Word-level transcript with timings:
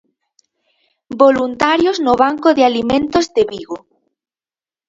Voluntarios 1.23 1.97
no 2.05 2.13
banco 2.23 2.49
de 2.57 2.63
alimentos 2.69 3.25
de 3.35 3.43
Vigo. 3.51 3.77